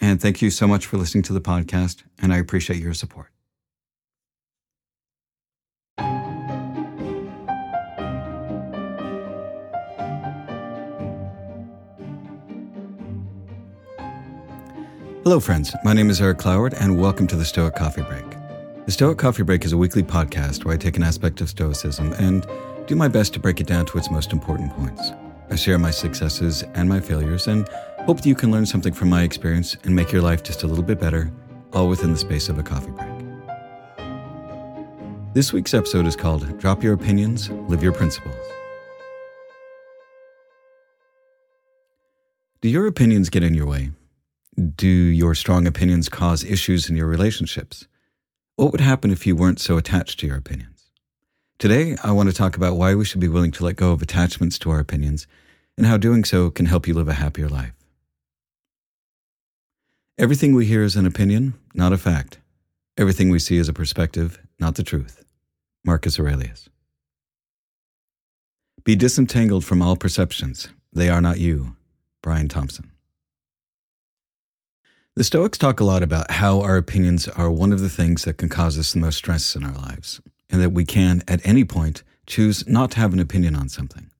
[0.00, 3.28] and thank you so much for listening to the podcast, and I appreciate your support.
[15.24, 15.74] Hello, friends.
[15.84, 18.24] My name is Eric Cloward, and welcome to the Stoic Coffee Break.
[18.86, 22.14] The Stoic Coffee Break is a weekly podcast where I take an aspect of Stoicism
[22.14, 22.46] and
[22.86, 25.10] do my best to break it down to its most important points.
[25.50, 27.68] I share my successes and my failures, and
[28.08, 30.66] hope that you can learn something from my experience and make your life just a
[30.66, 31.30] little bit better,
[31.74, 33.06] all within the space of a coffee break.
[35.34, 38.34] This week's episode is called Drop Your Opinions, Live Your Principles.
[42.62, 43.90] Do your opinions get in your way?
[44.74, 47.88] Do your strong opinions cause issues in your relationships?
[48.56, 50.88] What would happen if you weren't so attached to your opinions?
[51.58, 54.00] Today, I want to talk about why we should be willing to let go of
[54.00, 55.26] attachments to our opinions
[55.76, 57.77] and how doing so can help you live a happier life.
[60.20, 62.40] Everything we hear is an opinion, not a fact.
[62.96, 65.24] Everything we see is a perspective, not the truth.
[65.84, 66.68] Marcus Aurelius.
[68.82, 70.70] Be disentangled from all perceptions.
[70.92, 71.76] They are not you.
[72.20, 72.90] Brian Thompson.
[75.14, 78.38] The Stoics talk a lot about how our opinions are one of the things that
[78.38, 80.20] can cause us the most stress in our lives,
[80.50, 84.10] and that we can, at any point, choose not to have an opinion on something.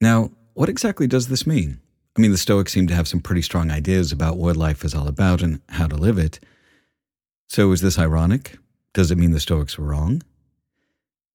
[0.00, 1.80] Now, what exactly does this mean?
[2.16, 4.94] I mean, the Stoics seem to have some pretty strong ideas about what life is
[4.94, 6.40] all about and how to live it.
[7.48, 8.58] So, is this ironic?
[8.92, 10.22] Does it mean the Stoics were wrong?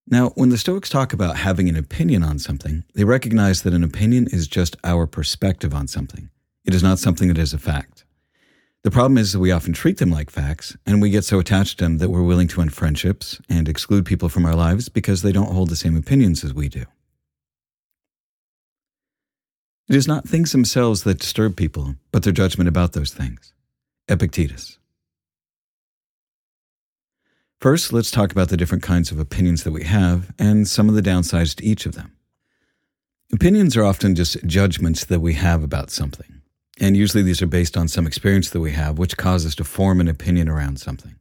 [0.08, 3.82] Now, when the Stoics talk about having an opinion on something, they recognize that an
[3.82, 6.30] opinion is just our perspective on something.
[6.64, 8.04] It is not something that is a fact.
[8.84, 11.78] The problem is that we often treat them like facts, and we get so attached
[11.78, 15.22] to them that we're willing to end friendships and exclude people from our lives because
[15.22, 16.84] they don't hold the same opinions as we do.
[19.88, 23.52] It is not things themselves that disturb people, but their judgment about those things.
[24.08, 24.78] Epictetus.
[27.60, 30.94] First, let's talk about the different kinds of opinions that we have and some of
[30.94, 32.16] the downsides to each of them.
[33.32, 36.42] Opinions are often just judgments that we have about something.
[36.80, 39.64] And usually these are based on some experience that we have, which causes us to
[39.64, 41.16] form an opinion around something.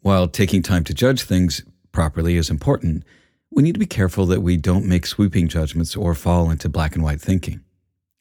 [0.00, 3.02] While taking time to judge things properly is important,
[3.50, 6.94] we need to be careful that we don't make sweeping judgments or fall into black
[6.94, 7.64] and white thinking.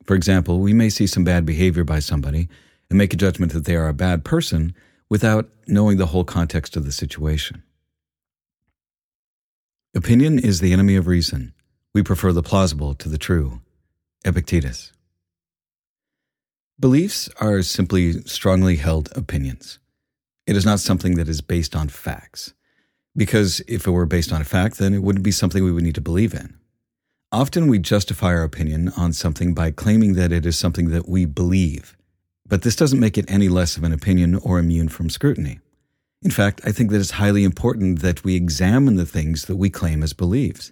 [0.08, 2.48] For example, we may see some bad behavior by somebody
[2.90, 4.74] and make a judgment that they are a bad person
[5.10, 7.62] without knowing the whole context of the situation.
[9.94, 11.54] Opinion is the enemy of reason.
[11.94, 13.62] We prefer the plausible to the true.
[14.24, 14.94] Epictetus.
[16.80, 19.80] Beliefs are simply strongly held opinions.
[20.46, 22.54] It is not something that is based on facts.
[23.16, 25.84] Because if it were based on a fact, then it wouldn't be something we would
[25.84, 26.58] need to believe in.
[27.32, 31.26] Often we justify our opinion on something by claiming that it is something that we
[31.26, 31.98] believe.
[32.48, 35.60] But this doesn't make it any less of an opinion or immune from scrutiny.
[36.24, 39.70] In fact, I think that it's highly important that we examine the things that we
[39.70, 40.72] claim as beliefs.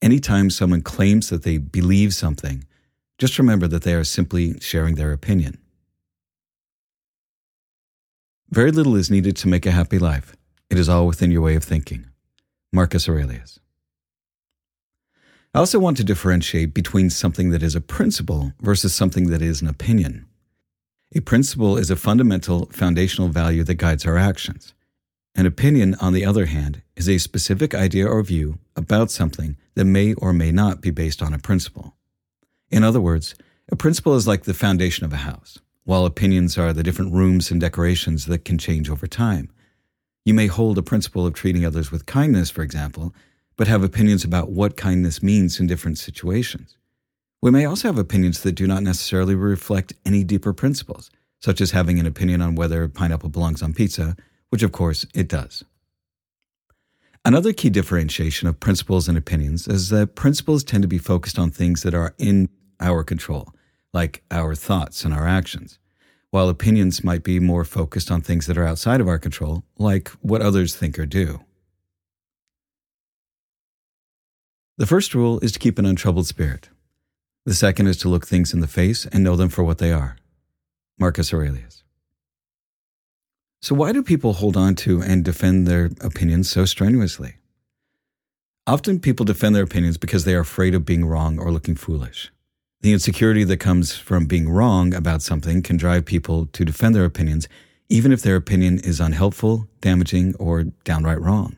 [0.00, 2.64] Anytime someone claims that they believe something,
[3.18, 5.58] just remember that they are simply sharing their opinion.
[8.48, 10.34] Very little is needed to make a happy life.
[10.70, 12.06] It is all within your way of thinking.
[12.72, 13.60] Marcus Aurelius.
[15.54, 19.60] I also want to differentiate between something that is a principle versus something that is
[19.60, 20.26] an opinion.
[21.14, 24.72] A principle is a fundamental, foundational value that guides our actions.
[25.34, 29.84] An opinion, on the other hand, is a specific idea or view about something that
[29.84, 31.96] may or may not be based on a principle.
[32.70, 33.34] In other words,
[33.70, 37.50] a principle is like the foundation of a house, while opinions are the different rooms
[37.50, 39.50] and decorations that can change over time.
[40.24, 43.14] You may hold a principle of treating others with kindness, for example,
[43.56, 46.76] but have opinions about what kindness means in different situations.
[47.40, 51.10] We may also have opinions that do not necessarily reflect any deeper principles,
[51.40, 54.16] such as having an opinion on whether pineapple belongs on pizza
[54.52, 55.64] which of course it does.
[57.24, 61.50] Another key differentiation of principles and opinions is that principles tend to be focused on
[61.50, 63.54] things that are in our control,
[63.94, 65.78] like our thoughts and our actions,
[66.32, 70.10] while opinions might be more focused on things that are outside of our control, like
[70.20, 71.40] what others think or do.
[74.78, 76.70] The first rule is to keep an untroubled spirit.
[77.44, 79.92] The second is to look things in the face and know them for what they
[79.92, 80.16] are.
[80.98, 81.82] Marcus Aurelius.
[83.60, 87.36] So, why do people hold on to and defend their opinions so strenuously?
[88.66, 92.32] Often people defend their opinions because they are afraid of being wrong or looking foolish.
[92.80, 97.04] The insecurity that comes from being wrong about something can drive people to defend their
[97.04, 97.46] opinions,
[97.88, 101.56] even if their opinion is unhelpful, damaging, or downright wrong.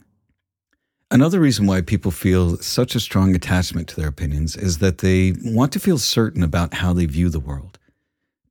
[1.11, 5.35] Another reason why people feel such a strong attachment to their opinions is that they
[5.45, 7.79] want to feel certain about how they view the world.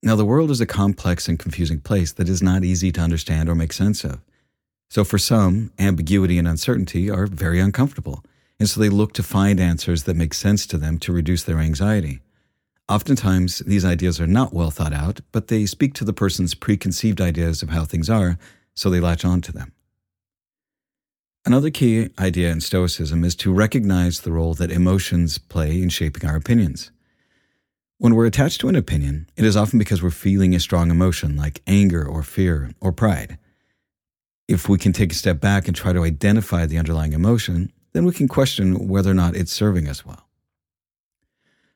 [0.03, 3.49] Now, the world is a complex and confusing place that is not easy to understand
[3.49, 4.19] or make sense of.
[4.89, 8.23] So, for some, ambiguity and uncertainty are very uncomfortable,
[8.59, 11.59] and so they look to find answers that make sense to them to reduce their
[11.59, 12.19] anxiety.
[12.87, 17.19] Oftentimes, these ideas are not well thought out, but they speak to the person's preconceived
[17.19, 18.37] ideas of how things are,
[18.75, 19.71] so they latch on to them.
[21.45, 26.27] Another key idea in Stoicism is to recognize the role that emotions play in shaping
[26.27, 26.89] our opinions.
[27.97, 31.35] When we're attached to an opinion, it is often because we're feeling a strong emotion
[31.35, 33.37] like anger or fear or pride.
[34.47, 38.05] If we can take a step back and try to identify the underlying emotion, then
[38.05, 40.29] we can question whether or not it's serving us well.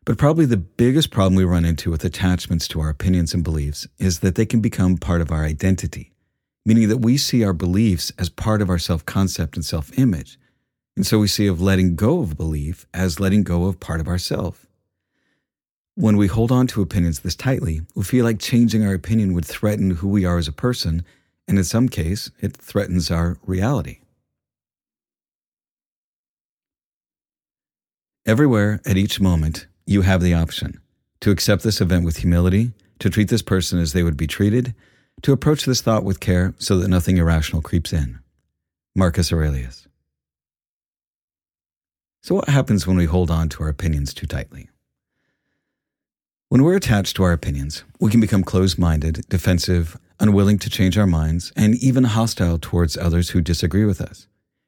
[0.05, 3.85] But probably the biggest problem we run into with attachments to our opinions and beliefs
[3.97, 6.13] is that they can become part of our identity,
[6.67, 10.37] meaning that we see our beliefs as part of our self concept and self image.
[10.97, 14.07] And so we see of letting go of belief as letting go of part of
[14.07, 14.67] ourself.
[15.95, 19.45] When we hold on to opinions this tightly, we feel like changing our opinion would
[19.45, 21.05] threaten who we are as a person,
[21.47, 23.99] and in some case, it threatens our reality.
[28.25, 30.81] Everywhere, at each moment, you have the option
[31.21, 34.75] to accept this event with humility, to treat this person as they would be treated,
[35.21, 38.19] to approach this thought with care so that nothing irrational creeps in.
[38.95, 39.87] Marcus Aurelius.
[42.21, 44.69] So, what happens when we hold on to our opinions too tightly?
[46.49, 50.97] When we're attached to our opinions, we can become closed minded, defensive, unwilling to change
[50.97, 54.27] our minds, and even hostile towards others who disagree with us.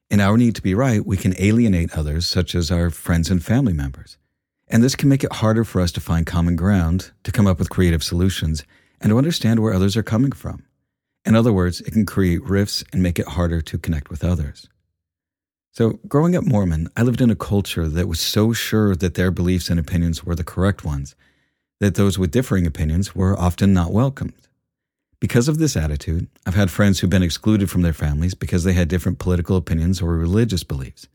[0.09, 3.43] In our need to be right, we can alienate others, such as our friends and
[3.43, 4.17] family members.
[4.67, 7.59] And this can make it harder for us to find common ground, to come up
[7.59, 8.63] with creative solutions,
[9.01, 10.65] and to understand where others are coming from.
[11.25, 14.67] In other words, it can create rifts and make it harder to connect with others.
[15.71, 19.31] So, growing up Mormon, I lived in a culture that was so sure that their
[19.31, 21.15] beliefs and opinions were the correct ones
[21.79, 24.33] that those with differing opinions were often not welcomed.
[25.19, 28.73] Because of this attitude, I've had friends who've been excluded from their families because they
[28.73, 31.07] had different political opinions or religious beliefs.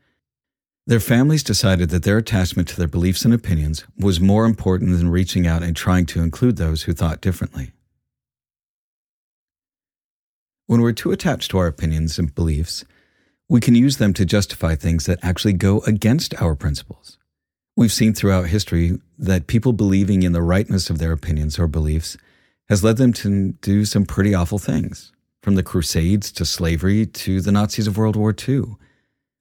[0.87, 5.09] Their families decided that their attachment to their beliefs and opinions was more important than
[5.09, 7.71] reaching out and trying to include those who thought differently.
[10.67, 12.85] When we're too attached to our opinions and beliefs,
[13.49, 17.17] we can use them to justify things that actually go against our principles.
[17.75, 22.15] We've seen throughout history that people believing in the rightness of their opinions or beliefs
[22.69, 25.11] has led them to do some pretty awful things,
[25.41, 28.75] from the Crusades to slavery to the Nazis of World War II.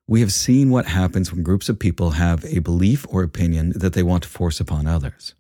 [0.07, 3.95] We have seen what happens when groups of people have a belief or opinion that
[3.95, 5.35] they want to force upon others.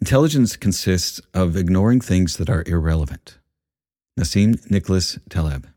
[0.00, 3.38] Intelligence consists of ignoring things that are irrelevant.
[4.18, 5.68] Nassim Nicholas Taleb.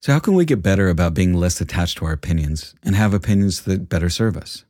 [0.00, 3.14] So, how can we get better about being less attached to our opinions and have
[3.14, 4.64] opinions that better serve us?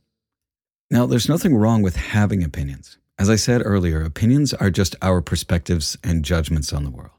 [0.91, 2.99] Now, there's nothing wrong with having opinions.
[3.19, 7.11] As I said earlier, opinions are just our perspectives and judgments on the world.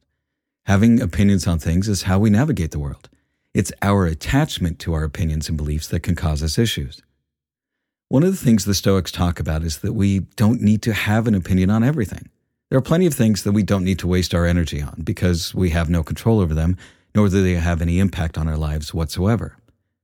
[0.65, 3.09] Having opinions on things is how we navigate the world.
[3.53, 7.01] It's our attachment to our opinions and beliefs that can cause us issues.
[8.09, 11.27] One of the things the Stoics talk about is that we don't need to have
[11.27, 12.29] an opinion on everything.
[12.69, 15.55] There are plenty of things that we don't need to waste our energy on because
[15.55, 16.77] we have no control over them
[17.15, 19.55] nor do they have any impact on our lives whatsoever.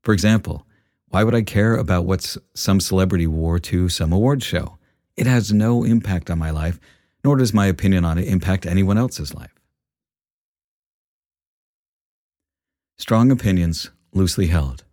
[0.01, 0.65] For example,
[1.09, 4.77] why would I care about what some celebrity wore to some award show?
[5.17, 6.79] It has no impact on my life,
[7.23, 9.50] nor does my opinion on it impact anyone else's life.
[13.01, 14.83] Strong opinions, loosely held.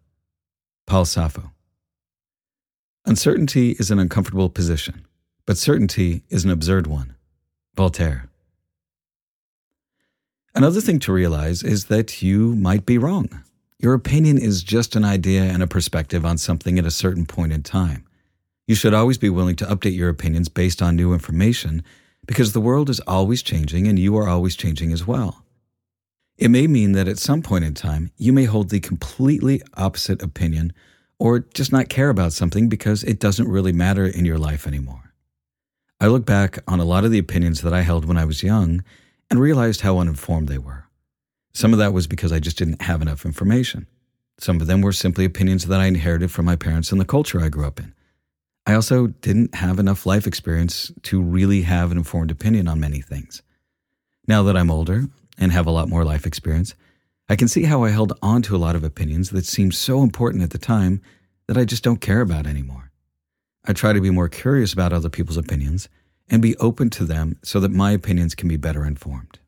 [0.87, 1.50] Paul Saffo.
[3.05, 5.07] Uncertainty is an uncomfortable position,
[5.45, 7.17] but certainty is an absurd one.
[7.77, 8.31] Voltaire.
[10.55, 13.45] Another thing to realize is that you might be wrong.
[13.79, 17.53] Your opinion is just an idea and a perspective on something at a certain point
[17.53, 18.07] in time.
[18.67, 21.85] You should always be willing to update your opinions based on new information,
[22.27, 25.45] because the world is always changing and you are always changing as well.
[26.38, 30.23] It may mean that at some point in time, you may hold the completely opposite
[30.23, 30.73] opinion
[31.18, 35.12] or just not care about something because it doesn't really matter in your life anymore.
[36.00, 38.45] I look back on a lot of the opinions that I held when I was
[38.45, 38.85] young
[39.28, 40.85] and realized how uninformed they were.
[41.54, 43.88] Some of that was because I just didn't have enough information.
[44.38, 47.40] Some of them were simply opinions that I inherited from my parents and the culture
[47.40, 47.92] I grew up in.
[48.64, 53.00] I also didn't have enough life experience to really have an informed opinion on many
[53.00, 53.42] things.
[54.28, 56.75] Now that I'm older and have a lot more life experience,
[57.28, 60.02] I can see how I held on to a lot of opinions that seemed so
[60.02, 61.00] important at the time
[61.47, 62.90] that I just don't care about anymore.
[63.66, 65.88] I try to be more curious about other people's opinions
[66.28, 69.38] and be open to them so that my opinions can be better informed.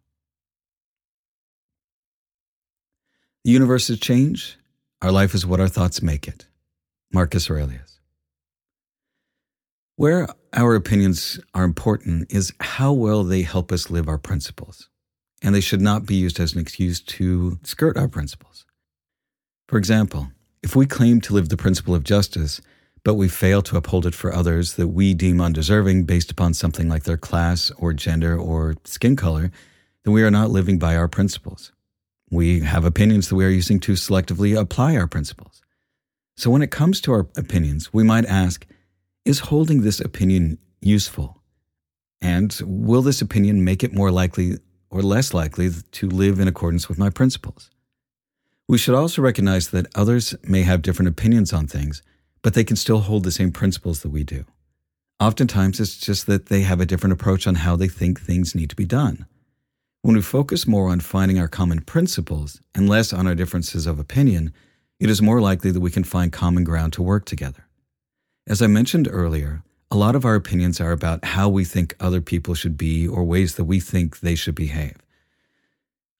[3.44, 4.58] The universe is change.
[5.00, 6.46] Our life is what our thoughts make it.
[7.12, 7.98] Marcus Aurelius.
[9.96, 14.90] Where our opinions are important is how well they help us live our principles
[15.42, 18.66] and they should not be used as an excuse to skirt our principles.
[19.68, 20.32] For example,
[20.62, 22.60] if we claim to live the principle of justice,
[23.02, 26.88] but we fail to uphold it for others that we deem undeserving based upon something
[26.88, 29.50] like their class or gender or skin color,
[30.04, 31.72] then we are not living by our principles.
[32.30, 35.62] We have opinions that we are using to selectively apply our principles.
[36.36, 38.66] So when it comes to our opinions, we might ask,
[39.24, 41.42] is holding this opinion useful?
[42.20, 44.58] And will this opinion make it more likely
[44.90, 47.70] or less likely to live in accordance with my principles.
[48.68, 52.02] We should also recognize that others may have different opinions on things,
[52.42, 54.44] but they can still hold the same principles that we do.
[55.18, 58.70] Oftentimes, it's just that they have a different approach on how they think things need
[58.70, 59.26] to be done.
[60.02, 63.98] When we focus more on finding our common principles and less on our differences of
[63.98, 64.52] opinion,
[64.98, 67.66] it is more likely that we can find common ground to work together.
[68.46, 72.20] As I mentioned earlier, a lot of our opinions are about how we think other
[72.20, 74.96] people should be or ways that we think they should behave.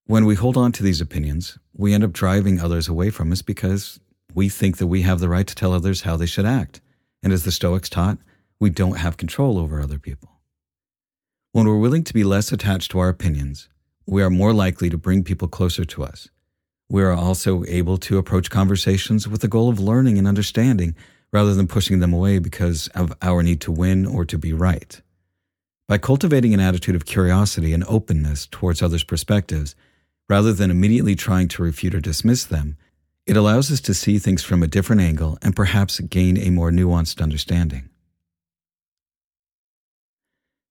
[0.07, 3.43] When we hold on to these opinions, we end up driving others away from us
[3.43, 4.01] because
[4.35, 6.81] we think that we have the right to tell others how they should act.
[7.23, 8.19] And as the Stoics taught,
[8.59, 10.41] we don't have control over other people.
[11.53, 13.69] When we're willing to be less attached to our opinions,
[14.05, 16.29] we are more likely to bring people closer to us.
[16.89, 20.97] We are also able to approach conversations with the goal of learning and understanding
[21.33, 25.01] rather than pushing them away because of our need to win or to be right.
[25.89, 29.75] By cultivating an attitude of curiosity and openness towards others' perspectives,
[30.29, 32.77] rather than immediately trying to refute or dismiss them,
[33.27, 36.71] it allows us to see things from a different angle and perhaps gain a more
[36.71, 37.89] nuanced understanding.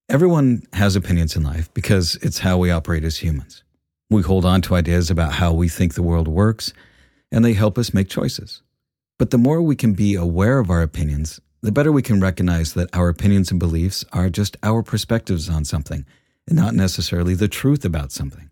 [0.08, 3.62] Everyone has opinions in life because it's how we operate as humans.
[4.10, 6.72] We hold on to ideas about how we think the world works,
[7.30, 8.62] and they help us make choices.
[9.20, 12.72] But the more we can be aware of our opinions, the better we can recognize
[12.72, 16.06] that our opinions and beliefs are just our perspectives on something
[16.48, 18.48] and not necessarily the truth about something.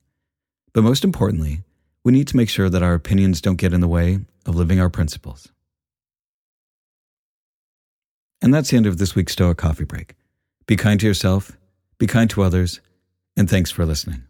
[0.74, 1.62] But most importantly,
[2.04, 4.78] we need to make sure that our opinions don't get in the way of living
[4.78, 5.48] our principles.
[8.42, 10.16] And that's the end of this week's Stoic Coffee Break.
[10.66, 11.56] Be kind to yourself,
[11.96, 12.82] be kind to others,
[13.38, 14.24] and thanks for listening.